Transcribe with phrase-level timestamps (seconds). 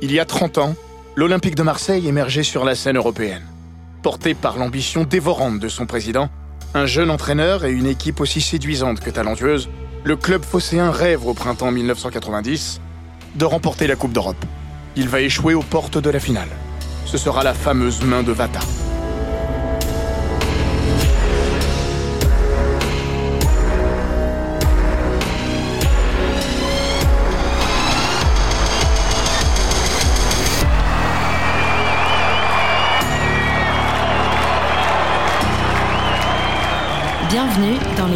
[0.00, 0.76] Il y a 30 ans,
[1.16, 3.42] l'Olympique de Marseille émergeait sur la scène européenne.
[4.02, 6.28] Porté par l'ambition dévorante de son président,
[6.74, 9.68] un jeune entraîneur et une équipe aussi séduisante que talentueuse,
[10.04, 12.80] le club phocéen rêve au printemps 1990
[13.34, 14.44] de remporter la Coupe d'Europe.
[14.94, 16.48] Il va échouer aux portes de la finale.
[17.04, 18.60] Ce sera la fameuse main de Vata.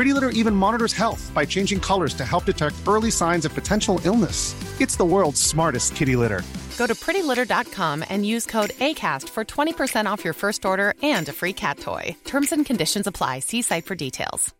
[0.00, 4.00] Pretty Litter even monitors health by changing colors to help detect early signs of potential
[4.06, 4.54] illness.
[4.80, 6.42] It's the world's smartest kitty litter.
[6.78, 11.32] Go to prettylitter.com and use code ACAST for 20% off your first order and a
[11.32, 12.16] free cat toy.
[12.24, 13.40] Terms and conditions apply.
[13.40, 14.54] See site for details.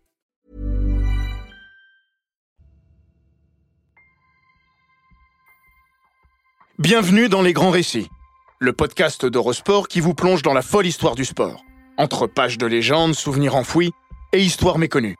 [6.78, 8.10] Bienvenue dans Les Grands Récits,
[8.58, 11.64] le podcast d'Eurosport qui vous plonge dans la folle histoire du sport.
[11.96, 13.92] Entre pages de légendes, souvenirs enfouis
[14.34, 15.16] et histoires méconnues.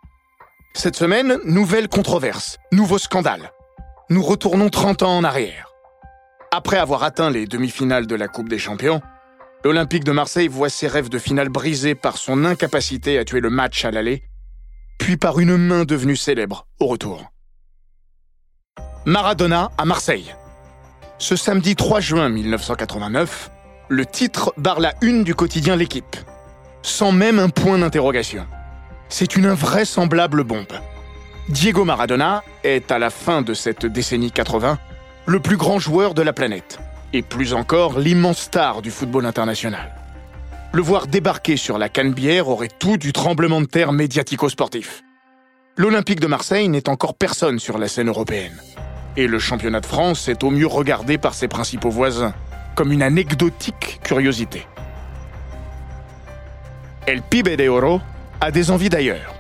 [0.75, 3.51] Cette semaine, nouvelle controverse, nouveau scandale.
[4.09, 5.73] Nous retournons 30 ans en arrière.
[6.53, 9.03] Après avoir atteint les demi-finales de la Coupe des Champions,
[9.65, 13.51] l'Olympique de Marseille voit ses rêves de finale brisés par son incapacité à tuer le
[13.51, 14.23] match à l'aller,
[14.99, 17.31] puis par une main devenue célèbre au retour.
[19.05, 20.35] Maradona à Marseille.
[21.19, 23.51] Ce samedi 3 juin 1989,
[23.89, 26.17] le titre barre la une du quotidien L'équipe,
[26.83, 28.47] sans même un point d'interrogation.
[29.13, 30.73] C'est une invraisemblable bombe.
[31.49, 34.79] Diego Maradona est, à la fin de cette décennie 80,
[35.27, 36.79] le plus grand joueur de la planète,
[37.13, 39.93] et plus encore l'immense star du football international.
[40.73, 45.03] Le voir débarquer sur la Canebière aurait tout du tremblement de terre médiatico-sportif.
[45.77, 48.63] L'Olympique de Marseille n'est encore personne sur la scène européenne.
[49.17, 52.33] Et le championnat de France est au mieux regardé par ses principaux voisins,
[52.77, 54.69] comme une anecdotique curiosité.
[57.09, 58.01] El Pibe de Oro
[58.41, 59.35] a des envies d'ailleurs.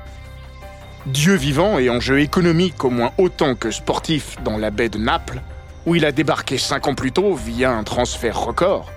[1.06, 4.98] Dieu vivant et en jeu économique au moins autant que sportif dans la baie de
[4.98, 5.40] Naples,
[5.86, 8.90] où il a débarqué cinq ans plus tôt via un transfert record,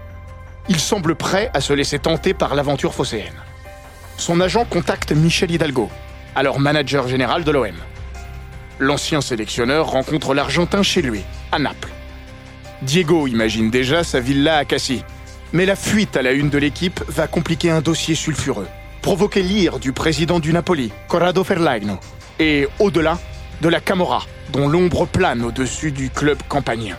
[0.67, 3.33] il semble prêt à se laisser tenter par l'aventure phocéenne.
[4.17, 5.89] Son agent contacte Michel Hidalgo,
[6.35, 7.75] alors manager général de l'OM.
[8.79, 11.21] L'ancien sélectionneur rencontre l'Argentin chez lui,
[11.51, 11.91] à Naples.
[12.81, 15.03] Diego imagine déjà sa villa à Cassis,
[15.53, 18.67] mais la fuite à la une de l'équipe va compliquer un dossier sulfureux,
[19.03, 21.99] provoquer l'ire du président du Napoli, Corrado Ferlagno,
[22.39, 23.19] et au-delà,
[23.61, 26.95] de la Camorra, dont l'ombre plane au-dessus du club campanien.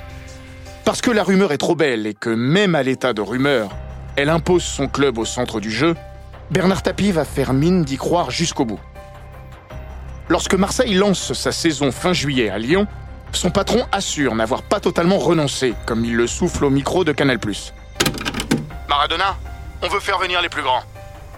[0.84, 3.70] Parce que la rumeur est trop belle et que même à l'état de rumeur,
[4.16, 5.96] elle impose son club au centre du jeu,
[6.50, 8.80] Bernard Tapie va faire mine d'y croire jusqu'au bout.
[10.28, 12.86] Lorsque Marseille lance sa saison fin juillet à Lyon,
[13.32, 17.38] son patron assure n'avoir pas totalement renoncé, comme il le souffle au micro de Canal+.
[18.90, 19.36] Maradona,
[19.80, 20.82] on veut faire venir les plus grands.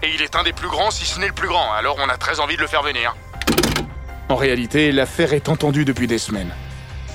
[0.03, 2.07] Et il est un des plus grands, si ce n'est le plus grand, alors on
[2.07, 3.15] a très envie de le faire venir.
[4.29, 6.53] En réalité, l'affaire est entendue depuis des semaines.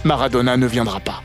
[0.05, 1.23] Maradona ne viendra pas.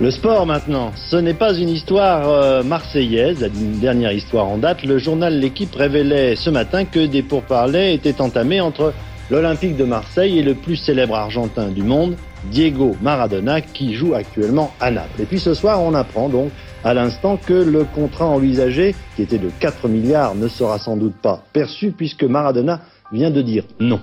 [0.00, 4.82] Le sport maintenant, ce n'est pas une histoire euh, marseillaise, la dernière histoire en date.
[4.82, 8.92] Le journal L'équipe révélait ce matin que des pourparlers étaient entamés entre
[9.30, 12.16] l'Olympique de Marseille et le plus célèbre argentin du monde,
[12.46, 15.22] Diego Maradona, qui joue actuellement à Naples.
[15.22, 16.50] Et puis ce soir, on apprend donc
[16.84, 21.16] à l'instant que le contrat envisagé, qui était de 4 milliards, ne sera sans doute
[21.16, 24.00] pas perçu puisque Maradona vient de dire non.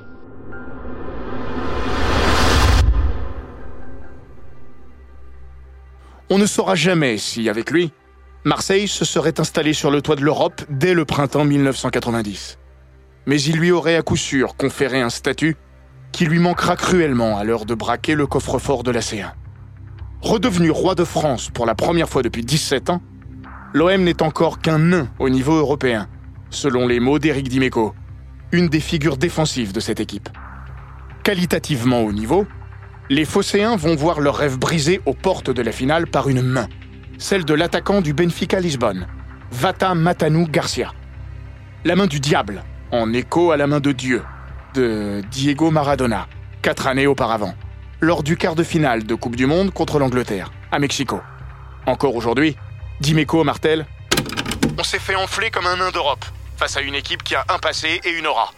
[6.30, 7.92] On ne saura jamais si, avec lui,
[8.46, 12.58] Marseille se serait installé sur le toit de l'Europe dès le printemps 1990.
[13.28, 15.58] Mais il lui aurait à coup sûr conféré un statut
[16.12, 19.32] qui lui manquera cruellement à l'heure de braquer le coffre-fort de la C1.
[20.22, 23.02] Redevenu roi de France pour la première fois depuis 17 ans,
[23.74, 26.08] l'OM n'est encore qu'un nain au niveau européen,
[26.52, 27.96] selon les mots d'Éric Dimeco,
[28.52, 30.30] une des figures défensives de cette équipe.
[31.24, 32.46] Qualitativement au niveau,
[33.10, 36.68] les Phocéens vont voir leur rêve brisé aux portes de la finale par une main,
[37.18, 39.08] celle de l'attaquant du Benfica Lisbonne,
[39.52, 40.94] Vata Matanou Garcia.
[41.84, 44.22] La main du diable, en écho à la main de Dieu,
[44.76, 46.28] de Diego Maradona,
[46.62, 47.56] quatre années auparavant,
[48.02, 51.22] lors du quart de finale de Coupe du Monde contre l'Angleterre, à Mexico.
[51.86, 52.58] Encore aujourd'hui,
[53.00, 53.86] Dimeco Martel,
[54.80, 56.26] On s'est fait enfler comme un nain d'Europe,
[56.58, 58.52] face à une équipe qui a un passé et une aura.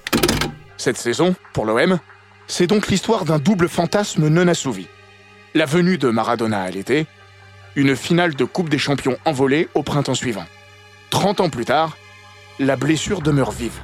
[0.78, 2.00] Cette saison, pour l'OM,
[2.48, 4.88] c'est donc l'histoire d'un double fantasme non assouvi.
[5.54, 7.06] La venue de Maradona à l'été,
[7.76, 10.46] une finale de Coupe des Champions envolée au printemps suivant.
[11.10, 11.98] 30 ans plus tard,
[12.60, 13.84] la blessure demeure vive.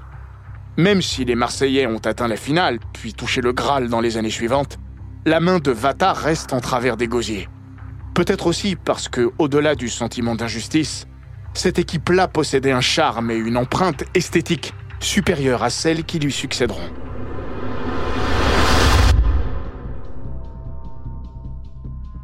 [0.77, 4.29] Même si les Marseillais ont atteint la finale, puis touché le Graal dans les années
[4.29, 4.79] suivantes,
[5.25, 7.49] la main de Vata reste en travers des gosiers.
[8.13, 11.07] Peut-être aussi parce que, au-delà du sentiment d'injustice,
[11.53, 16.89] cette équipe-là possédait un charme et une empreinte esthétique supérieure à celles qui lui succéderont.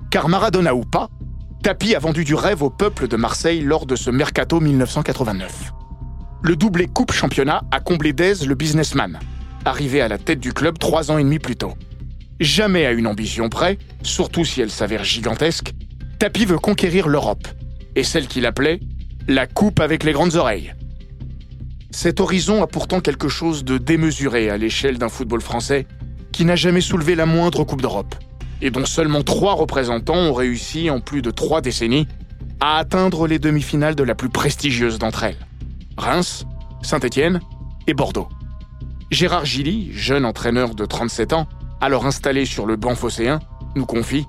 [0.10, 1.10] Car Maradona ou pas,
[1.64, 5.74] Tapi a vendu du rêve au peuple de Marseille lors de ce mercato 1989.
[6.44, 9.20] Le doublé Coupe Championnat a comblé d'aise le businessman,
[9.66, 11.74] arrivé à la tête du club trois ans et demi plus tôt.
[12.40, 15.74] Jamais à une ambition près, surtout si elle s'avère gigantesque,
[16.20, 17.48] Tapi veut conquérir l'Europe,
[17.96, 18.80] et celle qu'il appelait
[19.28, 20.74] la coupe avec les grandes oreilles.
[21.92, 25.88] Cet horizon a pourtant quelque chose de démesuré à l'échelle d'un football français
[26.32, 28.16] qui n'a jamais soulevé la moindre Coupe d'Europe
[28.62, 32.08] et dont seulement trois représentants ont réussi en plus de trois décennies
[32.60, 35.48] à atteindre les demi-finales de la plus prestigieuse d'entre elles.
[35.98, 36.46] Reims,
[36.82, 37.40] Saint-Étienne
[37.88, 38.28] et Bordeaux.
[39.12, 41.48] Gérard Gilly, jeune entraîneur de 37 ans,
[41.81, 43.39] alors installé sur le banc phocéen,
[43.75, 44.25] nous confie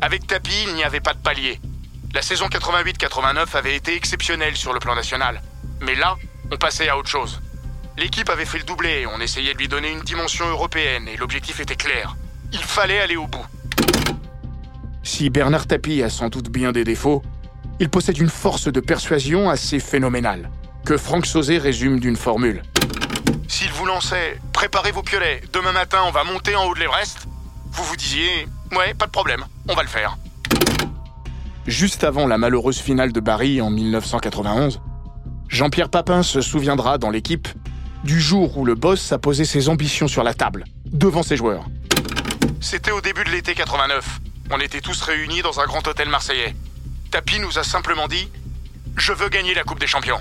[0.00, 1.60] Avec Tapi, il n'y avait pas de palier.
[2.14, 5.42] La saison 88-89 avait été exceptionnelle sur le plan national.
[5.80, 6.16] Mais là,
[6.50, 7.40] on passait à autre chose.
[7.96, 11.60] L'équipe avait fait le doublé, on essayait de lui donner une dimension européenne et l'objectif
[11.60, 12.16] était clair.
[12.52, 13.44] Il fallait aller au bout.
[15.02, 17.22] Si Bernard Tapie a sans doute bien des défauts,
[17.80, 20.50] il possède une force de persuasion assez phénoménale,
[20.84, 22.62] que Franck Sauzé résume d'une formule.
[23.48, 27.26] S'il vous lançait «Préparez vos piolets, demain matin on va monter en haut de l'Everest»,
[27.72, 30.16] vous vous disiez «Ouais, pas de problème, on va le faire».
[31.66, 34.80] Juste avant la malheureuse finale de Paris en 1991,
[35.48, 37.48] Jean-Pierre Papin se souviendra dans l'équipe
[38.04, 41.64] du jour où le boss a posé ses ambitions sur la table, devant ses joueurs.
[42.60, 44.20] C'était au début de l'été 89.
[44.50, 46.54] On était tous réunis dans un grand hôtel marseillais.
[47.10, 48.28] Tapi nous a simplement dit
[48.96, 50.20] Je veux gagner la Coupe des Champions.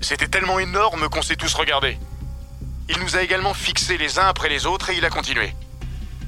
[0.00, 1.98] C'était tellement énorme qu'on s'est tous regardés.
[2.88, 5.54] Il nous a également fixés les uns après les autres et il a continué.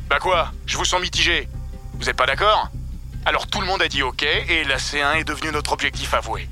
[0.08, 1.48] Bah quoi Je vous sens mitigé.
[1.94, 2.70] Vous êtes pas d'accord?
[3.26, 6.48] Alors tout le monde a dit OK et la C1 est devenue notre objectif avoué.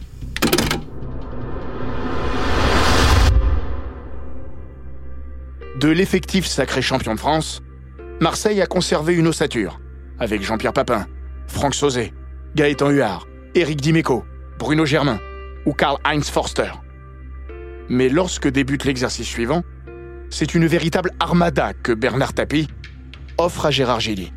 [5.76, 7.62] De l'effectif sacré champion de France,
[8.20, 9.80] Marseille a conservé une ossature,
[10.18, 11.06] avec Jean-Pierre Papin,
[11.48, 12.12] Franck Sauzet,
[12.54, 14.24] Gaëtan Huard, Éric Dimeco,
[14.58, 15.18] Bruno Germain
[15.66, 16.70] ou Karl-Heinz Forster.
[17.88, 19.62] Mais lorsque débute l'exercice suivant,
[20.30, 22.68] c'est une véritable armada que Bernard Tapie
[23.38, 24.32] offre à Gérard Gilly.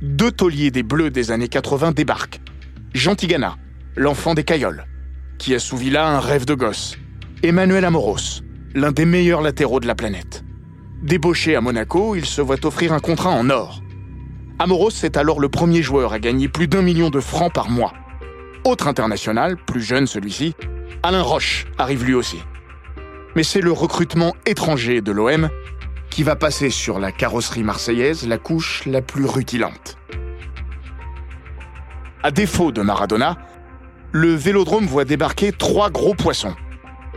[0.00, 2.40] Deux tauliers des Bleus des années 80 débarquent.
[2.94, 3.56] Jean Tigana,
[3.96, 4.84] l'enfant des Cailloles,
[5.38, 6.96] qui assouvit là un rêve de gosse.
[7.42, 8.42] Emmanuel Amoros,
[8.74, 10.44] l'un des meilleurs latéraux de la planète.
[11.02, 13.82] Débauché à Monaco, il se voit offrir un contrat en or.
[14.58, 17.92] Amoros est alors le premier joueur à gagner plus d'un million de francs par mois.
[18.64, 20.54] Autre international, plus jeune celui-ci,
[21.02, 22.38] Alain Roche arrive lui aussi.
[23.34, 25.48] Mais c'est le recrutement étranger de l'OM
[26.10, 29.96] qui va passer sur la carrosserie marseillaise la couche la plus rutilante.
[32.22, 33.38] À défaut de Maradona,
[34.12, 36.54] le Vélodrome voit débarquer trois gros poissons.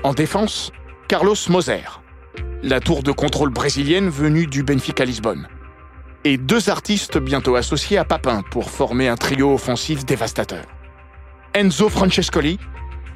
[0.03, 0.71] En défense,
[1.09, 1.83] Carlos Moser,
[2.63, 5.47] la tour de contrôle brésilienne venue du Benfica Lisbonne.
[6.23, 10.63] Et deux artistes bientôt associés à Papin pour former un trio offensif dévastateur.
[11.53, 12.57] Enzo Francescoli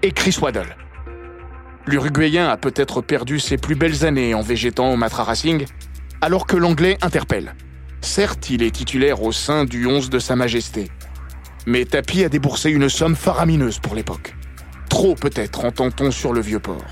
[0.04, 0.76] et Chris Waddle.
[1.90, 5.66] L'Uruguayen a peut-être perdu ses plus belles années en végétant au Matra Racing,
[6.22, 7.56] alors que l'Anglais interpelle.
[8.02, 10.92] Certes, il est titulaire au sein du 11 de Sa Majesté,
[11.66, 14.36] mais Tapi a déboursé une somme faramineuse pour l'époque.
[14.88, 16.86] Trop peut-être, entend-on sur le vieux port.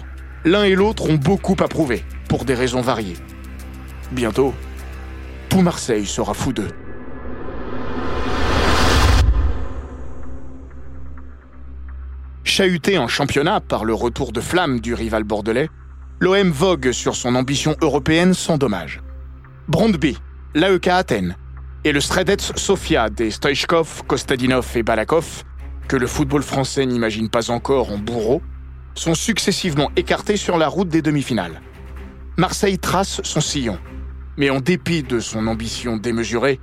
[0.46, 3.18] L'un et l'autre ont beaucoup à prouver, pour des raisons variées.
[4.12, 4.56] Bientôt,
[5.48, 6.72] tout Marseille sera fou d'eux.
[12.58, 15.70] Chahuté en championnat par le retour de flamme du rival bordelais,
[16.20, 19.04] l'OM vogue sur son ambition européenne sans dommage.
[19.68, 20.18] Brondby,
[20.56, 21.36] l'AEK Athènes
[21.84, 25.44] et le Stredets Sofia des Stoichkov, Kostadinov et Balakov,
[25.88, 28.42] que le football français n'imagine pas encore en bourreau,
[28.96, 31.62] sont successivement écartés sur la route des demi-finales.
[32.38, 33.78] Marseille trace son sillon.
[34.36, 36.60] Mais en dépit de son ambition démesurée,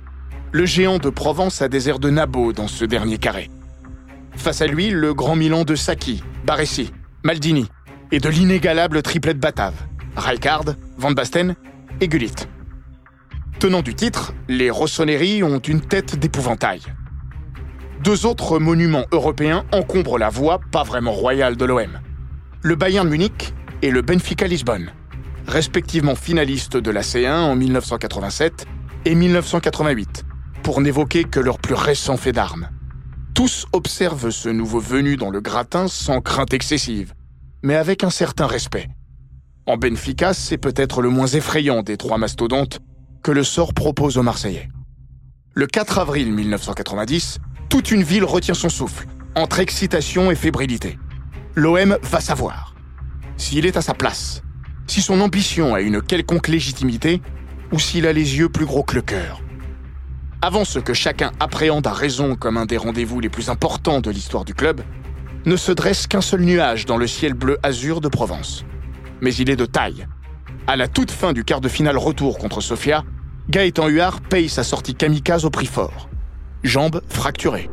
[0.51, 3.49] le géant de Provence a des airs de Nabo dans ce dernier carré.
[4.37, 6.91] Face à lui, le grand Milan de Sacchi, Baresi,
[7.23, 7.67] Maldini
[8.11, 9.73] et de l'inégalable triplette batave,
[10.15, 11.55] Rijkaard, Van Basten
[12.01, 12.35] et Gullit.
[13.59, 16.81] Tenant du titre, les Rossoneri ont une tête d'épouvantail.
[18.03, 21.99] Deux autres monuments européens encombrent la voie pas vraiment royale de l'OM.
[22.61, 24.91] Le Bayern Munich et le Benfica Lisbonne,
[25.47, 28.65] respectivement finalistes de la C1 en 1987
[29.05, 30.25] et 1988,
[30.61, 32.69] pour n'évoquer que leur plus récent fait d'armes.
[33.35, 37.13] Tous observent ce nouveau venu dans le gratin sans crainte excessive,
[37.63, 38.87] mais avec un certain respect.
[39.65, 42.79] En Benfica, c'est peut-être le moins effrayant des trois mastodontes
[43.23, 44.69] que le sort propose aux Marseillais.
[45.53, 50.97] Le 4 avril 1990, toute une ville retient son souffle, entre excitation et fébrilité.
[51.55, 52.73] L'OM va savoir
[53.35, 54.43] s'il est à sa place,
[54.87, 57.21] si son ambition a une quelconque légitimité,
[57.73, 59.41] ou s'il a les yeux plus gros que le cœur.
[60.45, 64.11] Avant ce que chacun appréhende à raison comme un des rendez-vous les plus importants de
[64.11, 64.81] l'histoire du club,
[65.47, 68.63] ne se dresse qu'un seul nuage dans le ciel bleu azur de Provence.
[69.21, 70.05] Mais il est de taille.
[70.67, 73.03] À la toute fin du quart de finale retour contre Sofia,
[73.49, 76.09] Gaëtan Huard paye sa sortie kamikaze au prix fort.
[76.61, 77.71] Jambes fracturées.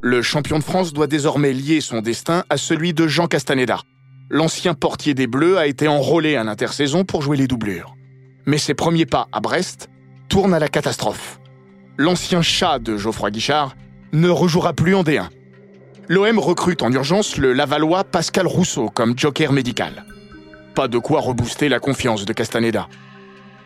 [0.00, 3.80] Le champion de France doit désormais lier son destin à celui de Jean Castaneda.
[4.30, 7.96] L'ancien portier des Bleus a été enrôlé à l'intersaison pour jouer les doublures.
[8.46, 9.88] Mais ses premiers pas à Brest
[10.28, 11.40] tournent à la catastrophe.
[11.96, 13.76] L'ancien chat de Geoffroy Guichard
[14.12, 15.28] ne rejouera plus en D1.
[16.08, 20.04] L'OM recrute en urgence le Lavallois Pascal Rousseau comme joker médical.
[20.74, 22.88] Pas de quoi rebooster la confiance de Castaneda.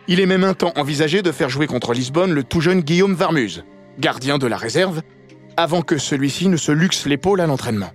[0.07, 3.13] Il est même un temps envisagé de faire jouer contre Lisbonne le tout jeune Guillaume
[3.13, 3.63] Varmuse,
[3.99, 5.01] gardien de la réserve,
[5.57, 7.91] avant que celui-ci ne se luxe l'épaule à l'entraînement.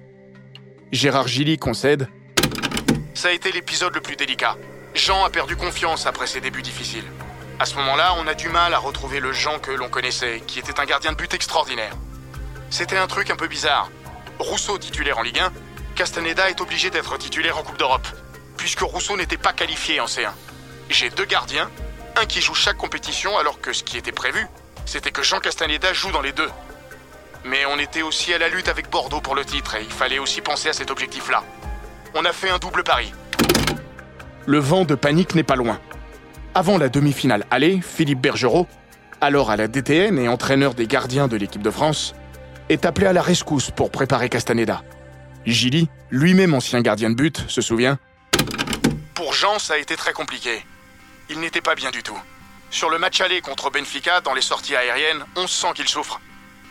[0.92, 2.08] Gérard Gilly concède
[3.14, 4.56] Ça a été l'épisode le plus délicat.
[4.94, 7.04] Jean a perdu confiance après ses débuts difficiles.
[7.58, 10.60] À ce moment-là, on a du mal à retrouver le Jean que l'on connaissait, qui
[10.60, 11.94] était un gardien de but extraordinaire.
[12.70, 13.90] C'était un truc un peu bizarre.
[14.38, 15.52] Rousseau titulaire en Ligue 1,
[15.96, 18.06] Castaneda est obligé d'être titulaire en Coupe d'Europe,
[18.56, 20.30] puisque Rousseau n'était pas qualifié en C1.
[20.90, 21.70] J'ai deux gardiens,
[22.14, 24.46] un qui joue chaque compétition alors que ce qui était prévu,
[24.86, 26.50] c'était que Jean Castaneda joue dans les deux.
[27.44, 30.20] Mais on était aussi à la lutte avec Bordeaux pour le titre et il fallait
[30.20, 31.42] aussi penser à cet objectif-là.
[32.14, 33.12] On a fait un double pari.
[34.46, 35.80] Le vent de panique n'est pas loin.
[36.54, 38.66] Avant la demi-finale aller, Philippe Bergerot,
[39.20, 42.14] alors à la DTN et entraîneur des gardiens de l'équipe de France,
[42.68, 44.82] est appelé à la rescousse pour préparer Castaneda.
[45.46, 47.98] Gilly, lui-même ancien gardien de but, se souvient
[49.14, 50.64] Pour Jean, ça a été très compliqué.
[51.30, 52.18] Il n'était pas bien du tout.
[52.70, 56.20] Sur le match aller contre Benfica, dans les sorties aériennes, on sent qu'il souffre.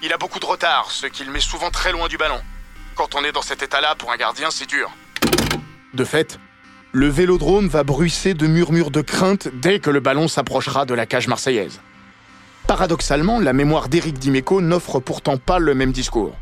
[0.03, 2.39] Il a beaucoup de retard, ce qui le met souvent très loin du ballon.
[2.96, 4.92] Quand on est dans cet état-là, pour un gardien, c'est dur.
[5.94, 6.39] De fait,
[6.96, 11.08] le vélodrome va bruisser de murmures de crainte dès que le ballon s'approchera de la
[11.08, 11.82] cage marseillaise.
[12.68, 16.36] Paradoxalement, la mémoire d'Éric Dimeco n'offre pourtant pas le même discours.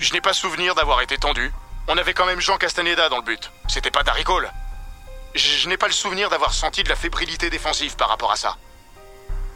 [0.00, 1.52] Je n'ai pas souvenir d'avoir été tendu.
[1.86, 3.52] On avait quand même Jean Castaneda dans le but.
[3.68, 4.24] C'était pas Darry.
[5.36, 8.56] Je n'ai pas le souvenir d'avoir senti de la fébrilité défensive par rapport à ça.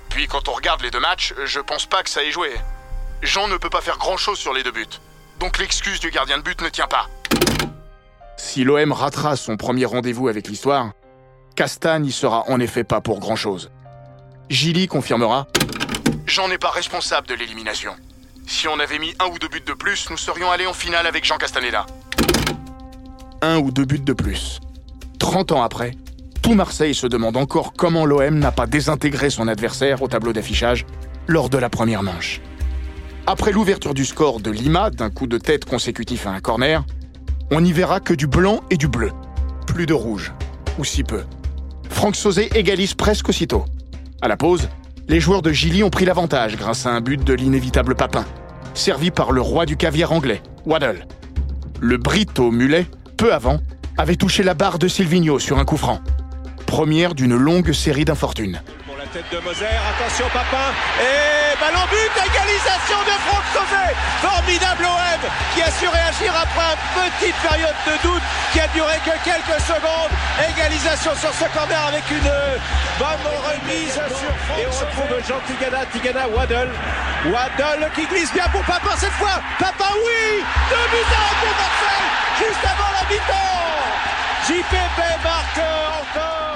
[0.09, 2.55] Puis quand on regarde les deux matchs, je pense pas que ça ait joué.
[3.23, 4.87] Jean ne peut pas faire grand-chose sur les deux buts.
[5.41, 7.09] Donc l'excuse du gardien de but ne tient pas.
[8.43, 10.93] Si l'OM ratera son premier rendez-vous avec l'histoire,
[11.55, 13.71] Castan n'y sera en effet pas pour grand-chose.
[14.49, 15.47] Gilly confirmera
[16.27, 17.93] Jean n'est pas responsable de l'élimination.
[18.49, 21.07] Si on avait mis un ou deux buts de plus, nous serions allés en finale
[21.07, 21.87] avec Jean Castaneda.
[23.43, 24.59] Un ou deux buts de plus.
[25.21, 25.93] 30 ans après,
[26.43, 30.87] tout Marseille se demande encore comment l'OM n'a pas désintégré son adversaire au tableau d'affichage
[31.29, 32.41] lors de la première manche.
[33.29, 36.85] Après l'ouverture du score de Lima d'un coup de tête consécutif à un corner,
[37.51, 39.11] on n'y verra que du blanc et du bleu.
[39.67, 40.33] Plus de rouge,
[40.79, 41.23] ou si peu.
[41.89, 43.65] Franck Sauzé égalise presque aussitôt.
[44.23, 44.69] À la pause,
[45.09, 48.25] les joueurs de Gilly ont pris l'avantage grâce à un but de l'inévitable Papin,
[48.75, 51.07] servi par le roi du caviar anglais, Waddle.
[51.81, 53.59] Le Brito Mulet, peu avant,
[53.99, 56.01] avait touché la barre de Silvino sur un coup franc.
[56.67, 58.63] Première d'une longue série d'infortunes
[59.13, 60.71] tête de Moser, attention Papin,
[61.03, 63.91] et ballon but, égalisation de Franck Sauvé
[64.23, 65.23] Formidable OM
[65.55, 69.61] qui a su réagir après une petite période de doute qui a duré que quelques
[69.63, 70.11] secondes.
[70.39, 72.31] Égalisation sur ce corner avec une
[72.99, 76.71] bonne remise sur Franck Et on retrouve Jean Tigana, Tigana, Waddle.
[77.27, 79.43] Waddle qui glisse bien pour Papin cette fois.
[79.59, 82.07] Papin, oui Deux buts à pour Marseille
[82.39, 83.91] juste avant la mi-temps.
[84.47, 86.50] JPP marque encore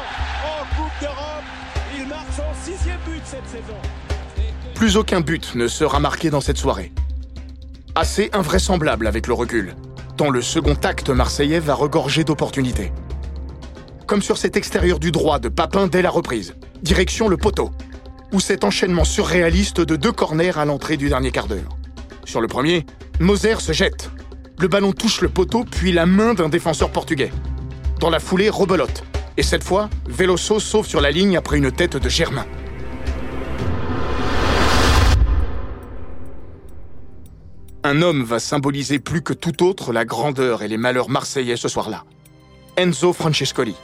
[4.75, 6.93] Plus aucun but ne sera marqué dans cette soirée.
[7.95, 9.75] Assez invraisemblable avec le recul,
[10.17, 12.93] tant le second acte marseillais va regorger d'opportunités.
[14.07, 17.71] Comme sur cet extérieur du droit de Papin dès la reprise, direction le poteau,
[18.33, 21.76] ou cet enchaînement surréaliste de deux corners à l'entrée du dernier quart d'heure.
[22.25, 22.85] Sur le premier,
[23.21, 24.11] Moser se jette.
[24.59, 27.33] Le ballon touche le poteau puis la main d'un défenseur portugais.
[28.00, 29.05] Dans la foulée, rebelote.
[29.37, 32.47] Et cette fois, Veloso sauve sur la ligne après une tête de Germain.
[37.85, 41.69] Un homme va symboliser plus que tout autre la grandeur et les malheurs marseillais ce
[41.69, 42.05] soir-là.
[42.79, 43.75] Enzo Francescoli.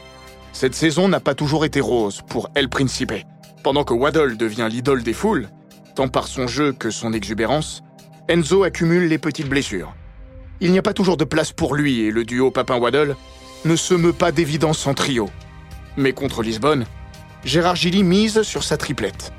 [0.55, 3.13] Cette saison n'a pas toujours été rose pour El Principe.
[3.63, 5.51] Pendant que Waddle devient l'idole des foules,
[5.95, 7.83] tant par son jeu que son exubérance,
[8.29, 9.95] Enzo accumule les petites blessures.
[10.61, 13.17] Il n'y a pas toujours de place pour lui et le duo Papin-Waddle
[13.67, 15.29] ne se meut pas d'évidence en trio.
[15.99, 16.87] Mais contre Lisbonne,
[17.45, 19.33] Gérard Gilly mise sur sa triplette.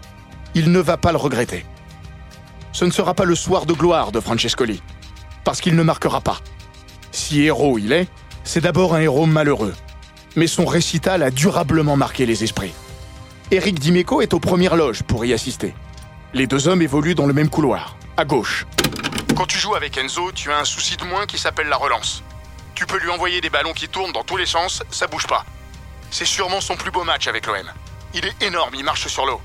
[0.54, 1.66] Il ne va pas le regretter.
[2.74, 4.82] Ce ne sera pas le soir de gloire de Francescoli,
[5.44, 6.40] parce qu'il ne marquera pas.
[7.12, 8.08] Si héros il est,
[8.44, 9.74] c'est d'abord un héros malheureux.
[10.36, 12.74] Mais son récital a durablement marqué les esprits.
[13.52, 15.76] Eric Dimeco est aux premières loges pour y assister.
[16.34, 18.66] Les deux hommes évoluent dans le même couloir, à gauche.
[19.36, 22.24] Quand tu joues avec Enzo, tu as un souci de moins qui s'appelle la relance.
[22.76, 25.46] Tu peux lui envoyer des ballons qui tournent dans tous les sens, ça bouge pas.
[26.10, 27.70] C'est sûrement son plus beau match avec l'OM.
[28.14, 29.42] Il est énorme, il marche sur l'eau.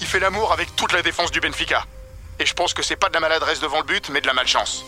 [0.00, 1.86] Il fait l'amour avec toute la défense du Benfica.
[2.40, 4.34] Et je pense que c'est pas de la maladresse devant le but, mais de la
[4.34, 4.84] malchance.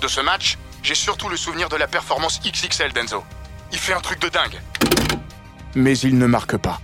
[0.00, 3.22] De ce match, j'ai surtout le souvenir de la performance XXL d'Enzo.
[3.72, 4.60] Il fait un truc de dingue.
[5.74, 6.80] Mais il ne marque pas.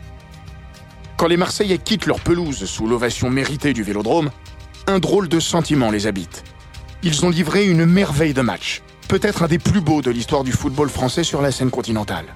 [1.17, 4.31] Quand les Marseillais quittent leur pelouse sous l'ovation méritée du Vélodrome,
[4.87, 6.45] un drôle de sentiment les habite.
[7.03, 10.53] Ils ont livré une merveille de match, peut-être un des plus beaux de l'histoire du
[10.53, 12.27] football français sur la scène continentale.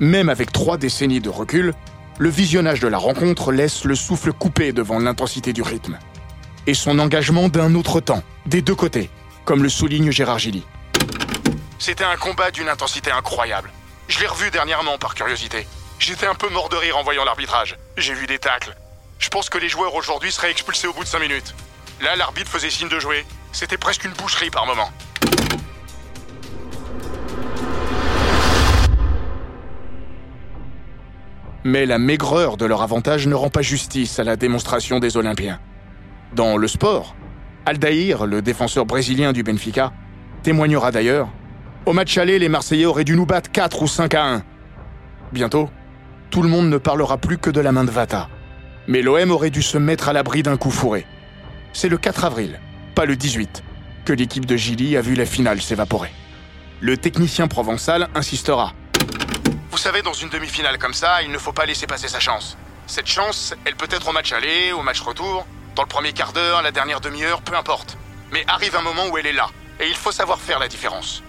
[0.00, 1.74] Même avec trois décennies de recul,
[2.18, 5.98] le visionnage de la rencontre laisse le souffle coupé devant l'intensité du rythme.
[6.66, 9.10] Et son engagement d'un autre temps, des deux côtés,
[9.44, 10.64] comme le souligne Gérard Gilly.
[11.78, 13.70] C'était un combat d'une intensité incroyable.
[14.08, 15.66] Je l'ai revu dernièrement par curiosité.
[15.98, 17.76] J'étais un peu mort de rire en voyant l'arbitrage.
[17.96, 18.76] J'ai vu des tacles.
[19.18, 21.54] Je pense que les joueurs aujourd'hui seraient expulsés au bout de 5 minutes.
[22.02, 23.24] Là, l'arbitre faisait signe de jouer.
[23.52, 24.90] C'était presque une boucherie par moment.
[31.64, 35.60] Mais la maigreur de leur avantage ne rend pas justice à la démonstration des Olympiens.
[36.34, 37.16] Dans le sport,
[37.66, 39.92] Aldaïr, le défenseur brésilien du Benfica,
[40.44, 41.28] témoignera d'ailleurs
[41.86, 44.42] Au match aller, les Marseillais auraient dû nous battre 4 ou 5 à 1.
[45.32, 45.68] Bientôt,
[46.30, 48.28] tout le monde ne parlera plus que de la main de Vata.
[48.86, 51.04] Mais l'OM aurait dû se mettre à l'abri d'un coup fourré.
[51.72, 52.60] C'est le 4 avril,
[52.94, 53.64] pas le 18,
[54.04, 56.12] que l'équipe de Gilly a vu la finale s'évaporer.
[56.80, 58.72] Le technicien provençal insistera.
[59.72, 62.56] Vous savez, dans une demi-finale comme ça, il ne faut pas laisser passer sa chance.
[62.86, 66.32] Cette chance, elle peut être au match aller, au match retour, dans le premier quart
[66.32, 67.96] d'heure, la dernière demi-heure, peu importe.
[68.32, 71.22] Mais arrive un moment où elle est là, et il faut savoir faire la différence.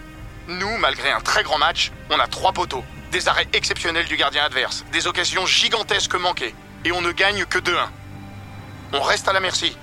[0.47, 4.43] Nous, malgré un très grand match, on a trois poteaux, des arrêts exceptionnels du gardien
[4.43, 7.73] adverse, des occasions gigantesques manquées, et on ne gagne que 2-1.
[8.93, 9.77] On reste à la merci.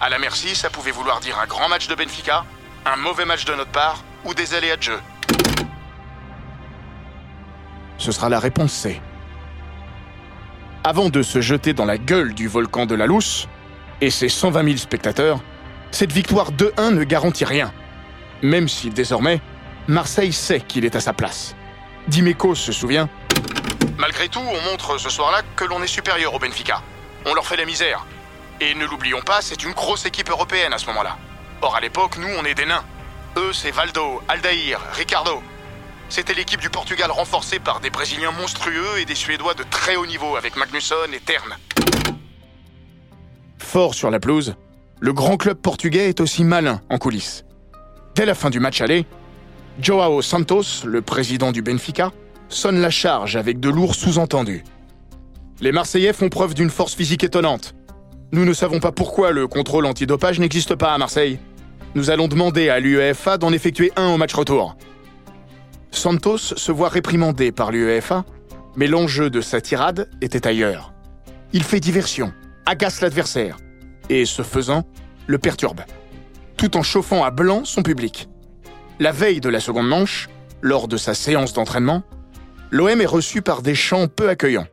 [0.00, 2.44] À la merci, ça pouvait vouloir dire un grand match de Benfica,
[2.86, 5.00] un mauvais match de notre part, ou des aléas de jeu.
[7.98, 9.00] Ce sera la réponse C.
[10.82, 13.48] Avant de se jeter dans la gueule du volcan de la Lousse,
[14.04, 15.40] et ses 120 000 spectateurs,
[15.90, 17.72] cette victoire 2-1 ne garantit rien.
[18.42, 19.40] Même si désormais,
[19.88, 21.56] Marseille sait qu'il est à sa place.
[22.06, 23.08] Dimeco se souvient
[23.96, 26.82] Malgré tout, on montre ce soir-là que l'on est supérieur au Benfica.
[27.24, 28.04] On leur fait la misère.
[28.60, 31.16] Et ne l'oublions pas, c'est une grosse équipe européenne à ce moment-là.
[31.62, 32.84] Or, à l'époque, nous, on est des nains.
[33.38, 35.42] Eux, c'est Valdo, Aldair, Ricardo.
[36.10, 40.06] C'était l'équipe du Portugal renforcée par des Brésiliens monstrueux et des Suédois de très haut
[40.06, 41.56] niveau avec Magnusson et Tern.
[43.74, 44.54] Fort sur la pelouse,
[45.00, 47.44] le grand club portugais est aussi malin en coulisses.
[48.14, 49.04] Dès la fin du match aller,
[49.80, 52.12] Joao Santos, le président du Benfica,
[52.48, 54.62] sonne la charge avec de lourds sous-entendus.
[55.60, 57.74] Les Marseillais font preuve d'une force physique étonnante.
[58.30, 61.40] Nous ne savons pas pourquoi le contrôle antidopage n'existe pas à Marseille.
[61.96, 64.76] Nous allons demander à l'UEFA d'en effectuer un au match retour.
[65.90, 68.24] Santos se voit réprimandé par l'UEFA,
[68.76, 70.92] mais l'enjeu de sa tirade était ailleurs.
[71.52, 72.32] Il fait diversion,
[72.66, 73.56] agace l'adversaire,
[74.08, 74.84] et ce faisant,
[75.26, 75.80] le perturbe,
[76.56, 78.28] tout en chauffant à blanc son public.
[79.00, 80.28] La veille de la seconde manche,
[80.60, 82.02] lors de sa séance d'entraînement,
[82.70, 84.66] l'OM est reçu par des chants peu accueillants.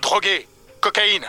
[0.00, 0.46] Drogué,
[0.80, 1.26] cocaïne,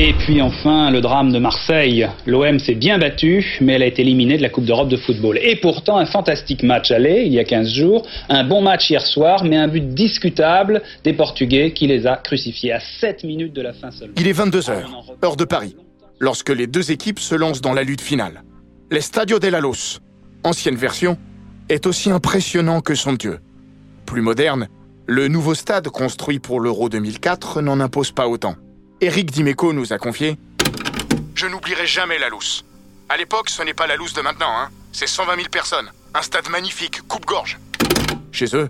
[0.00, 2.08] Et puis enfin, le drame de Marseille.
[2.24, 5.40] L'OM s'est bien battu, mais elle a été éliminée de la Coupe d'Europe de football.
[5.42, 9.04] Et pourtant, un fantastique match aller, il y a 15 jours, un bon match hier
[9.04, 13.60] soir, mais un but discutable des Portugais qui les a crucifiés à 7 minutes de
[13.60, 14.14] la fin seulement.
[14.16, 14.84] Il est 22h,
[15.24, 15.74] heure de Paris,
[16.20, 18.44] lorsque les deux équipes se lancent dans la lutte finale.
[18.92, 19.98] L'Estadio de la Luz,
[20.44, 21.18] ancienne version,
[21.68, 23.40] est aussi impressionnant que son dieu.
[24.06, 24.68] Plus moderne,
[25.06, 28.54] le nouveau stade construit pour l'Euro 2004 n'en impose pas autant.
[29.00, 30.36] Eric Dimeco nous a confié
[31.36, 32.64] Je n'oublierai jamais la Lousse.
[33.08, 34.70] À l'époque, ce n'est pas la Lousse de maintenant, hein.
[34.90, 35.92] C'est 120 000 personnes.
[36.14, 37.60] Un stade magnifique, coupe-gorge.
[38.32, 38.68] Chez eux,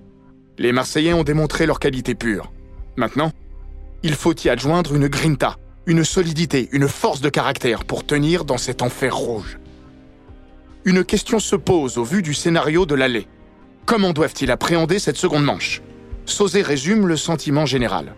[0.59, 2.53] les Marseillais ont démontré leur qualité pure.
[2.97, 3.33] Maintenant,
[4.03, 8.59] il faut y adjoindre une grinta, une solidité, une force de caractère pour tenir dans
[8.59, 9.59] cet enfer rouge.
[10.85, 13.27] Une question se pose au vu du scénario de l'aller.
[13.87, 15.81] Comment doivent-ils appréhender cette seconde manche?
[16.27, 18.15] Sauzé résume le sentiment général.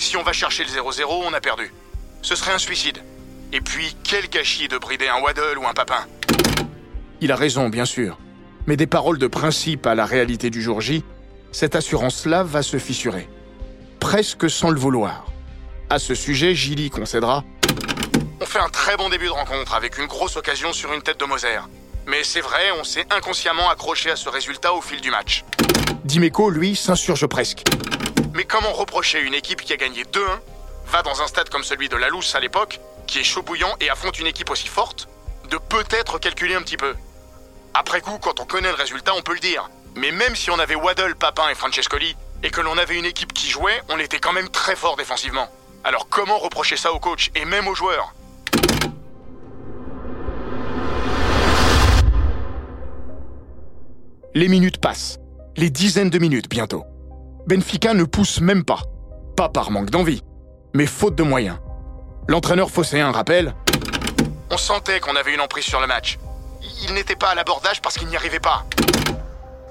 [0.00, 1.70] Si on va chercher le 0-0, on a perdu.
[2.22, 3.02] Ce serait un suicide.
[3.52, 6.06] Et puis, quel gâchis de brider un Waddle ou un Papin.
[7.20, 8.18] Il a raison, bien sûr.
[8.66, 11.04] Mais des paroles de principe à la réalité du jour J,
[11.52, 13.28] cette assurance-là va se fissurer.
[14.00, 15.26] Presque sans le vouloir.
[15.90, 17.44] À ce sujet, Gilly concédera.
[18.40, 21.20] On fait un très bon début de rencontre avec une grosse occasion sur une tête
[21.20, 21.58] de Moser.
[22.06, 25.44] Mais c'est vrai, on s'est inconsciemment accroché à ce résultat au fil du match.
[26.04, 27.64] Dimeco, lui, s'insurge presque.
[28.40, 30.18] Mais comment reprocher une équipe qui a gagné 2-1,
[30.86, 33.76] va dans un stade comme celui de la Lousse à l'époque, qui est chaud bouillant
[33.80, 35.10] et affronte une équipe aussi forte,
[35.50, 36.94] de peut-être calculer un petit peu
[37.74, 39.68] Après coup, quand on connaît le résultat, on peut le dire.
[39.94, 43.34] Mais même si on avait Waddle, Papin et Francescoli, et que l'on avait une équipe
[43.34, 45.50] qui jouait, on était quand même très fort défensivement.
[45.84, 48.14] Alors comment reprocher ça au coach et même aux joueurs?
[54.32, 55.18] Les minutes passent.
[55.58, 56.86] Les dizaines de minutes bientôt.
[57.46, 58.82] Benfica ne pousse même pas.
[59.36, 60.22] Pas par manque d'envie,
[60.74, 61.58] mais faute de moyens.
[62.28, 63.54] L'entraîneur phocéen rappelle
[64.50, 66.18] On sentait qu'on avait une emprise sur le match.
[66.82, 68.64] Il n'était pas à l'abordage parce qu'il n'y arrivait pas.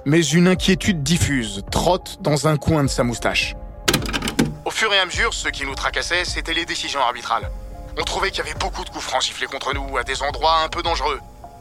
[0.05, 3.55] Mais une inquiétude diffuse trotte dans un coin de sa moustache.
[4.65, 7.49] Au fur et à mesure, ce qui nous tracassait, c'était les décisions arbitrales.
[7.99, 10.62] On trouvait qu'il y avait beaucoup de coups francs sifflés contre nous, à des endroits
[10.63, 11.19] un peu dangereux.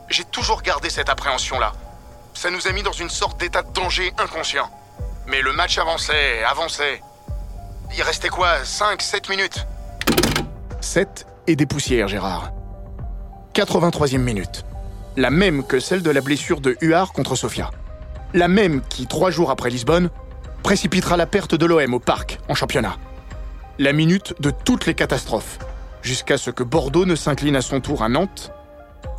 [0.08, 1.72] J'ai toujours gardé cette appréhension-là.
[2.34, 4.70] Ça nous a mis dans une sorte d'état de danger inconscient.
[5.28, 7.02] Mais le match avançait, avançait.
[7.94, 9.66] Il restait quoi 5, 7 minutes?
[10.80, 12.52] 7 et des poussières, Gérard.
[13.54, 14.64] 83e minute.
[15.16, 17.70] La même que celle de la blessure de Huard contre Sofia.
[18.32, 20.08] La même qui, trois jours après Lisbonne,
[20.62, 22.96] précipitera la perte de l'OM au parc en championnat.
[23.78, 25.58] La minute de toutes les catastrophes,
[26.00, 28.50] jusqu'à ce que Bordeaux ne s'incline à son tour à Nantes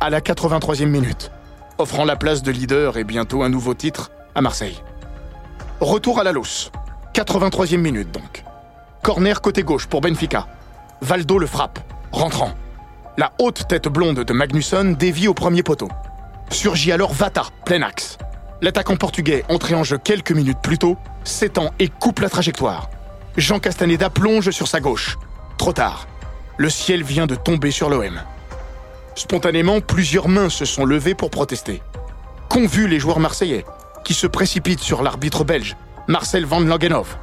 [0.00, 1.30] à la 83e minute,
[1.78, 4.82] offrant la place de leader et bientôt un nouveau titre à Marseille.
[5.80, 6.70] Retour à la Losse,
[7.14, 8.44] 83e minute donc.
[9.02, 10.46] Corner côté gauche pour Benfica.
[11.00, 11.78] Valdo le frappe,
[12.12, 12.52] rentrant.
[13.16, 15.88] La haute tête blonde de Magnusson dévie au premier poteau.
[16.50, 18.18] Surgit alors Vata, plein axe.
[18.60, 22.90] L'attaquant portugais, entré en jeu quelques minutes plus tôt, s'étend et coupe la trajectoire.
[23.38, 25.16] Jean Castaneda plonge sur sa gauche.
[25.56, 26.08] Trop tard.
[26.58, 28.20] Le ciel vient de tomber sur l'OM.
[29.14, 31.80] Spontanément, plusieurs mains se sont levées pour protester.
[32.50, 33.64] Qu'ont vu les joueurs marseillais,
[34.04, 37.18] qui se précipitent sur l'arbitre belge, Marcel Van Langenhoff.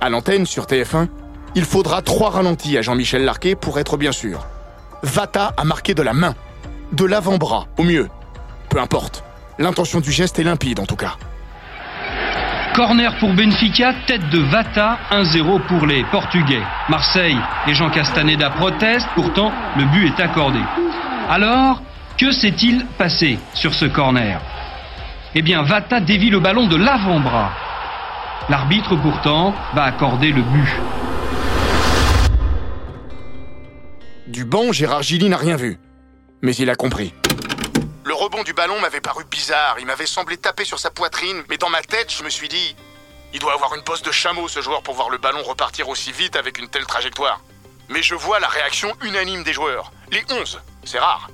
[0.00, 1.08] À l'antenne, sur TF1,
[1.54, 4.46] il faudra trois ralentis à Jean-Michel Larquet pour être bien sûr.
[5.02, 6.34] Vata a marqué de la main,
[6.92, 8.08] de l'avant-bras, au mieux.
[8.68, 9.24] Peu importe.
[9.58, 11.16] L'intention du geste est limpide en tout cas.
[12.74, 16.62] Corner pour Benfica, tête de Vata, 1-0 pour les Portugais.
[16.88, 20.60] Marseille et Jean Castaneda protestent, pourtant le but est accordé.
[21.28, 21.82] Alors,
[22.16, 24.40] que s'est-il passé sur ce corner?
[25.40, 27.52] Eh bien, Vata dévie le ballon de l'avant-bras.
[28.48, 30.68] L'arbitre pourtant va accorder le but.
[34.26, 35.78] Du banc, Gérard Gilly n'a rien vu.
[36.42, 37.14] Mais il a compris.
[38.04, 41.56] Le rebond du ballon m'avait paru bizarre, il m'avait semblé taper sur sa poitrine, mais
[41.56, 42.74] dans ma tête, je me suis dit
[43.32, 46.10] il doit avoir une poste de chameau ce joueur pour voir le ballon repartir aussi
[46.10, 47.42] vite avec une telle trajectoire.
[47.90, 49.92] Mais je vois la réaction unanime des joueurs.
[50.10, 51.30] Les 11, c'est rare.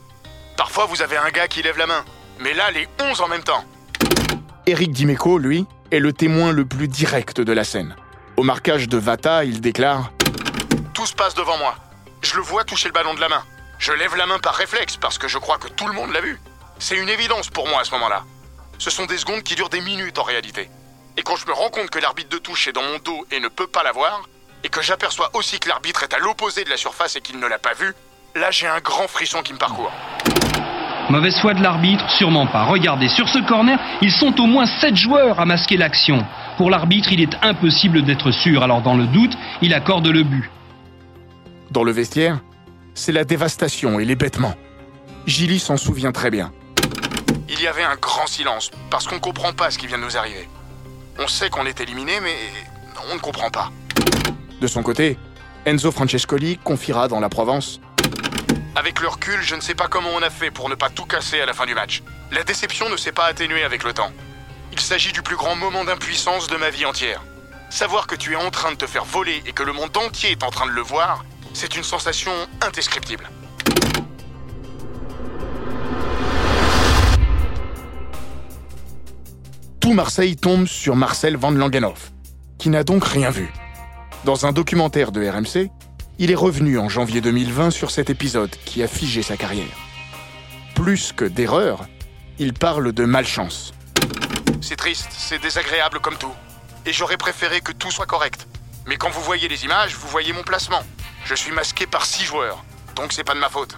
[0.59, 2.05] Parfois vous avez un gars qui lève la main,
[2.39, 3.65] mais là les 11 en même temps.
[4.67, 7.95] Eric Dimeco, lui, est le témoin le plus direct de la scène.
[8.39, 10.11] Au marquage de Vata, il déclare
[10.95, 11.77] Tout se passe devant moi.
[12.23, 13.45] Je le vois toucher le ballon de la main.
[13.79, 16.23] Je lève la main par réflexe parce que je crois que tout le monde l'a
[16.23, 16.41] vu.
[16.79, 18.25] C'est une évidence pour moi à ce moment-là.
[18.79, 20.71] Ce sont des secondes qui durent des minutes en réalité.
[21.19, 23.41] Et quand je me rends compte que l'arbitre de touche est dans mon dos et
[23.41, 24.23] ne peut pas la voir,
[24.65, 27.47] et que j'aperçois aussi que l'arbitre est à l'opposé de la surface et qu'il ne
[27.47, 27.93] l'a pas vue,
[28.35, 29.93] là j'ai un grand frisson qui me parcourt.
[31.11, 32.65] Mauvaise foi de l'arbitre Sûrement pas.
[32.65, 36.25] Regardez, sur ce corner, ils sont au moins 7 joueurs à masquer l'action.
[36.57, 40.51] Pour l'arbitre, il est impossible d'être sûr, alors dans le doute, il accorde le but.
[41.71, 42.41] Dans le vestiaire,
[42.95, 44.55] c'est la dévastation et l'hébétement.
[45.27, 46.53] Gilly s'en souvient très bien.
[47.49, 50.05] Il y avait un grand silence, parce qu'on ne comprend pas ce qui vient de
[50.05, 50.49] nous arriver.
[51.19, 52.35] On sait qu'on est éliminé, mais
[53.11, 53.71] on ne comprend pas.
[54.61, 55.19] De son côté,
[55.67, 57.81] Enzo Francescoli confiera dans la Provence.
[58.77, 61.05] Avec le recul, je ne sais pas comment on a fait pour ne pas tout
[61.05, 62.03] casser à la fin du match.
[62.33, 64.11] La déception ne s'est pas atténuée avec le temps.
[64.73, 67.23] Il s'agit du plus grand moment d'impuissance de ma vie entière.
[67.71, 70.33] Savoir que tu es en train de te faire voler et que le monde entier
[70.33, 72.33] est en train de le voir, c'est une sensation
[72.67, 73.31] indescriptible.
[79.79, 82.11] Tout Marseille tombe sur Marcel Van Langenhoff,
[82.59, 83.53] qui n'a donc rien vu.
[84.25, 85.71] Dans un documentaire de RMC,
[86.19, 89.77] il est revenu en janvier 2020 sur cet épisode qui a figé sa carrière.
[90.75, 91.87] Plus que d'erreur,
[92.39, 93.73] il parle de malchance.
[94.61, 96.33] C'est triste, c'est désagréable comme tout.
[96.87, 98.47] Et j'aurais préféré que tout soit correct.
[98.87, 100.83] Mais quand vous voyez les images, vous voyez mon placement.
[101.25, 102.65] Je suis masqué par six joueurs,
[102.97, 103.77] donc c'est pas de ma faute.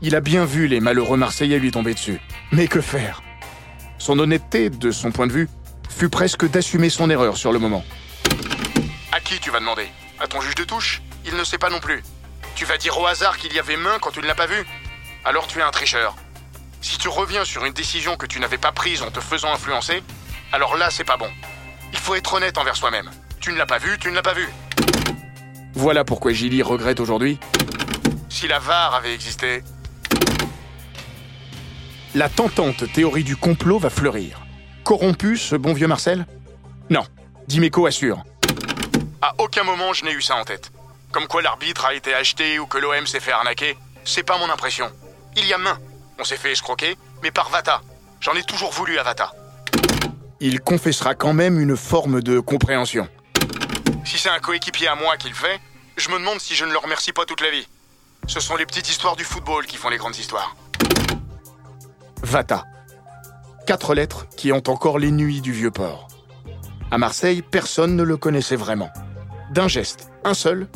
[0.00, 2.20] Il a bien vu les malheureux Marseillais lui tomber dessus.
[2.52, 3.22] Mais que faire?
[3.98, 5.48] Son honnêteté, de son point de vue,
[5.88, 7.84] fut presque d'assumer son erreur sur le moment.
[9.12, 9.86] À qui tu vas demander?
[10.20, 11.02] À ton juge de touche?
[11.26, 12.02] Il ne sait pas non plus.
[12.54, 14.64] Tu vas dire au hasard qu'il y avait main quand tu ne l'as pas vu
[15.24, 16.14] Alors tu es un tricheur.
[16.80, 20.02] Si tu reviens sur une décision que tu n'avais pas prise en te faisant influencer,
[20.52, 21.30] alors là c'est pas bon.
[21.92, 23.10] Il faut être honnête envers soi-même.
[23.40, 24.48] Tu ne l'as pas vu, tu ne l'as pas vu.
[25.74, 27.38] Voilà pourquoi Gilly regrette aujourd'hui.
[28.28, 29.64] Si la VAR avait existé.
[32.14, 34.40] La tentante théorie du complot va fleurir.
[34.84, 36.26] Corrompu, ce bon vieux Marcel?
[36.90, 37.04] Non,
[37.48, 38.22] Dimeco assure.
[39.22, 40.70] À aucun moment je n'ai eu ça en tête.
[41.14, 44.50] Comme quoi l'arbitre a été acheté ou que l'OM s'est fait arnaquer, c'est pas mon
[44.50, 44.90] impression.
[45.36, 45.78] Il y a main.
[46.18, 47.82] On s'est fait escroquer, mais par Vata.
[48.20, 49.30] J'en ai toujours voulu à Vata.
[50.40, 53.08] Il confessera quand même une forme de compréhension.
[54.04, 55.60] Si c'est un coéquipier à moi qui le fait,
[55.96, 57.68] je me demande si je ne le remercie pas toute la vie.
[58.26, 60.56] Ce sont les petites histoires du football qui font les grandes histoires.
[62.24, 62.64] Vata.
[63.68, 66.08] Quatre lettres qui ont encore les nuits du vieux port.
[66.90, 68.90] À Marseille, personne ne le connaissait vraiment.
[69.52, 70.66] D'un geste, un seul,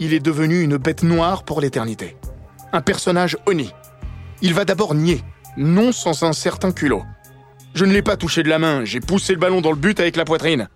[0.00, 2.16] il est devenu une bête noire pour l'éternité.
[2.72, 3.72] Un personnage honni.
[4.42, 5.22] Il va d'abord nier,
[5.56, 7.02] non sans un certain culot.
[7.74, 10.00] Je ne l'ai pas touché de la main, j'ai poussé le ballon dans le but
[10.00, 10.68] avec la poitrine.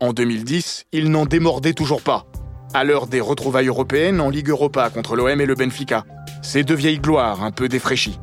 [0.00, 2.26] En 2010, il n'en démordait toujours pas.
[2.74, 6.04] À l'heure des retrouvailles européennes en Ligue Europa contre l'OM et le Benfica.
[6.42, 8.18] Ces deux vieilles gloires un peu défraîchies.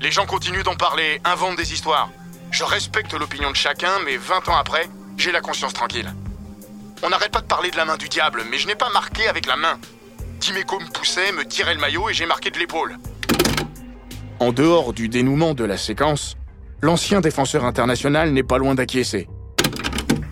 [0.00, 2.10] Les gens continuent d'en parler, inventent des histoires.
[2.50, 6.12] Je respecte l'opinion de chacun, mais 20 ans après, j'ai la conscience tranquille.
[7.02, 9.28] On n'arrête pas de parler de la main du diable, mais je n'ai pas marqué
[9.28, 9.78] avec la main.
[10.40, 12.96] Timeco me poussait, me tirait le maillot et j'ai marqué de l'épaule.
[14.40, 16.36] En dehors du dénouement de la séquence,
[16.80, 19.28] l'ancien défenseur international n'est pas loin d'acquiescer.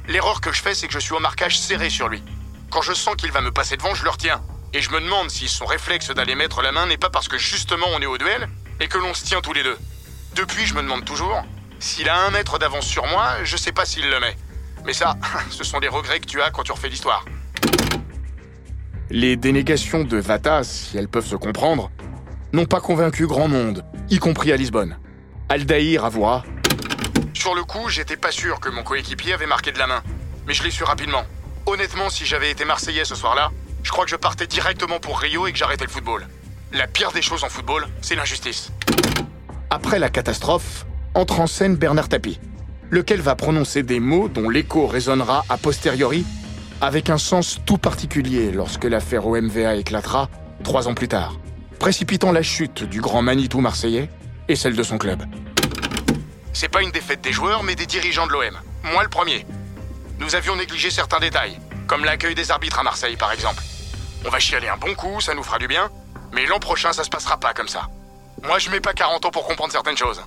[0.08, 2.22] L'erreur que je fais, c'est que je suis au marquage serré sur lui.
[2.70, 4.42] Quand je sens qu'il va me passer devant, je le retiens.
[4.72, 7.38] Et je me demande si son réflexe d'aller mettre la main n'est pas parce que
[7.38, 8.48] justement on est au duel
[8.80, 9.78] et que l'on se tient tous les deux.
[10.34, 11.44] Depuis, je me demande toujours,
[11.78, 14.36] s'il a un mètre d'avance sur moi, je sais pas s'il le met.
[14.84, 15.16] Mais ça,
[15.50, 17.24] ce sont les regrets que tu as quand tu refais l'histoire.
[19.10, 21.90] Les dénégations de Vata, si elles peuvent se comprendre,
[22.52, 24.98] n'ont pas convaincu grand monde, y compris à Lisbonne.
[25.48, 26.44] Aldaïr avouera
[27.34, 30.02] Sur le coup, j'étais pas sûr que mon coéquipier avait marqué de la main,
[30.46, 31.24] mais je l'ai su rapidement.
[31.66, 33.50] Honnêtement, si j'avais été Marseillais ce soir-là,
[33.82, 36.26] je crois que je partais directement pour Rio et que j'arrêtais le football.
[36.72, 38.72] La pire des choses en football, c'est l'injustice.
[39.70, 42.40] Après la catastrophe, entre en scène Bernard Tapie,
[42.90, 46.24] lequel va prononcer des mots dont l'écho résonnera a posteriori
[46.80, 50.28] avec un sens tout particulier lorsque l'affaire OMVA éclatera
[50.62, 51.38] trois ans plus tard,
[51.78, 54.10] précipitant la chute du grand Manitou marseillais
[54.48, 55.22] et celle de son club.
[56.52, 58.58] C'est pas une défaite des joueurs, mais des dirigeants de l'OM.
[58.92, 59.46] Moi le premier.
[60.18, 63.62] Nous avions négligé certains détails, comme l'accueil des arbitres à Marseille par exemple.
[64.24, 65.90] On va chialer un bon coup, ça nous fera du bien,
[66.32, 67.88] mais l'an prochain ça se passera pas comme ça.
[68.42, 70.22] Moi je mets pas 40 ans pour comprendre certaines choses.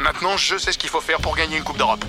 [0.00, 2.04] Maintenant je sais ce qu'il faut faire pour gagner une Coupe d'Europe.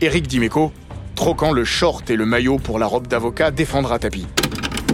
[0.00, 0.72] Eric Dimeco,
[1.14, 4.26] troquant le short et le maillot pour la robe d'avocat, défendra Tapi.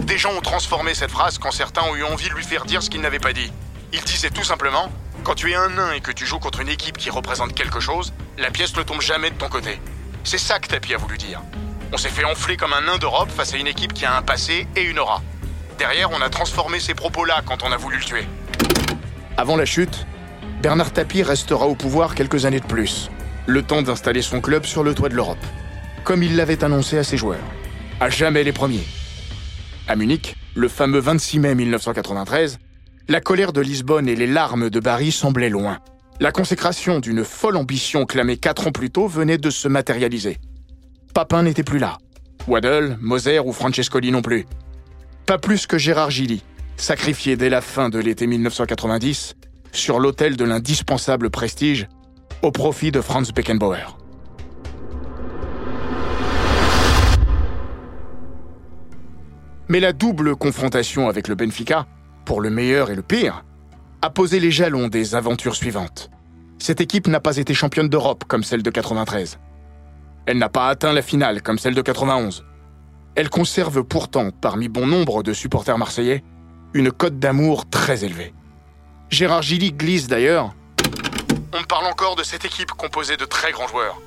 [0.05, 2.83] Des gens ont transformé cette phrase quand certains ont eu envie de lui faire dire
[2.83, 3.51] ce qu'il n'avait pas dit.
[3.93, 4.91] Il disait tout simplement
[5.23, 7.79] Quand tu es un nain et que tu joues contre une équipe qui représente quelque
[7.79, 9.79] chose, la pièce ne tombe jamais de ton côté.
[10.23, 11.41] C'est ça que Tapi a voulu dire.
[11.91, 14.21] On s'est fait enfler comme un nain d'Europe face à une équipe qui a un
[14.21, 15.21] passé et une aura.
[15.77, 18.27] Derrière, on a transformé ces propos-là quand on a voulu le tuer.
[19.37, 20.05] Avant la chute,
[20.67, 23.09] Bernard Tapie restera au pouvoir quelques années de plus,
[23.45, 25.37] le temps d'installer son club sur le toit de l'Europe,
[26.03, 27.39] comme il l'avait annoncé à ses joueurs.
[28.01, 28.83] À jamais les premiers.
[29.87, 32.59] À Munich, le fameux 26 mai 1993,
[33.07, 35.77] la colère de Lisbonne et les larmes de Bari semblaient loin.
[36.19, 40.37] La consécration d'une folle ambition clamée quatre ans plus tôt venait de se matérialiser.
[41.13, 41.97] Papin n'était plus là.
[42.45, 44.45] Waddle, Moser ou Francescoli non plus.
[45.27, 46.43] Pas plus que Gérard Gilly,
[46.75, 49.36] sacrifié dès la fin de l'été 1990
[49.71, 51.87] sur l'autel de l'indispensable prestige
[52.41, 53.97] au profit de Franz Beckenbauer.
[59.69, 61.87] Mais la double confrontation avec le Benfica,
[62.25, 63.43] pour le meilleur et le pire,
[64.01, 66.09] a posé les jalons des aventures suivantes.
[66.59, 69.39] Cette équipe n'a pas été championne d'Europe comme celle de 93.
[70.25, 72.45] Elle n'a pas atteint la finale comme celle de 91.
[73.15, 76.23] Elle conserve pourtant, parmi bon nombre de supporters marseillais,
[76.73, 78.33] une cote d'amour très élevée.
[79.09, 80.53] Gérard Gilly glisse d'ailleurs
[81.53, 83.99] On parle encore de cette équipe composée de très grands joueurs.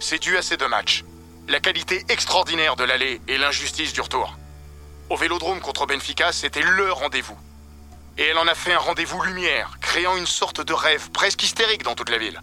[0.00, 1.04] C'est dû à ces deux matchs.
[1.48, 4.36] La qualité extraordinaire de l'aller et l'injustice du retour.
[5.10, 7.38] Au vélodrome contre Benfica, c'était le rendez-vous.
[8.16, 11.84] Et elle en a fait un rendez-vous lumière, créant une sorte de rêve presque hystérique
[11.84, 12.40] dans toute la ville.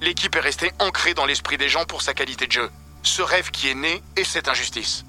[0.00, 2.70] L'équipe est restée ancrée dans l'esprit des gens pour sa qualité de jeu.
[3.02, 5.04] Ce rêve qui est né et cette injustice.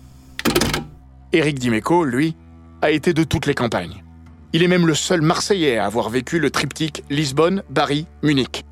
[1.34, 2.36] Éric Dimeco, lui,
[2.82, 4.04] a été de toutes les campagnes.
[4.52, 8.66] Il est même le seul Marseillais à avoir vécu le triptyque Lisbonne, Paris, Munich.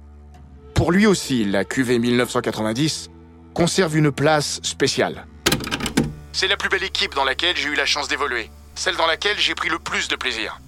[0.74, 3.12] Pour lui aussi, la QV 1990
[3.54, 5.28] conserve une place spéciale.
[6.32, 9.38] C'est la plus belle équipe dans laquelle j'ai eu la chance d'évoluer, celle dans laquelle
[9.38, 10.60] j'ai pris le plus de plaisir.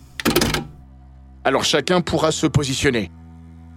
[1.43, 3.12] Alors chacun pourra se positionner.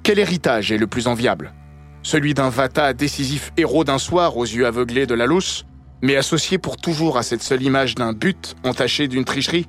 [0.03, 1.55] Quel héritage est le plus enviable?
[2.03, 5.64] Celui d'un Vata décisif héros d'un soir aux yeux aveuglés de la lousse,
[6.03, 9.66] mais associé pour toujours à cette seule image d'un but entaché d'une tricherie?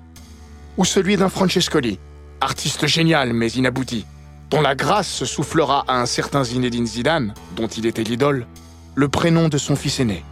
[0.77, 1.99] Ou celui d'un Francescoli,
[2.41, 4.05] artiste génial mais inabouti,
[4.49, 8.47] dont la grâce soufflera à un certain Zinedine Zidane, dont il était l'idole,
[8.95, 10.23] le prénom de son fils aîné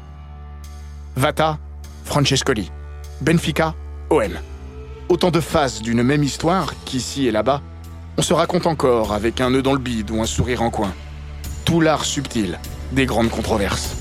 [1.15, 1.57] Vata,
[2.05, 2.71] Francescoli.
[3.21, 3.75] Benfica,
[4.09, 4.31] OM.
[5.09, 7.61] Autant de faces d'une même histoire qu'ici et là-bas,
[8.17, 10.93] on se raconte encore avec un nœud dans le bide ou un sourire en coin.
[11.65, 12.59] Tout l'art subtil
[12.91, 14.00] des grandes controverses.